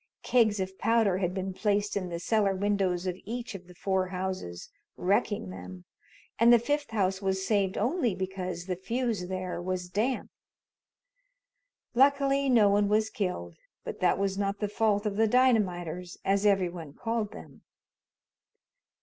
[0.23, 4.07] Kegs of powder had been placed in the cellar windows of each of the four
[4.07, 5.85] houses, wrecking them,
[6.39, 10.31] and the fifth house was saved only because the fuse there was damp.
[11.93, 16.47] Luckily no one was killed, but that was not the fault of the "dynamiters," as
[16.47, 17.61] every one called them.